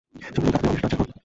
[0.23, 1.19] শুধু এই কাঁথাটাই অবশিষ্ট আছে এখন?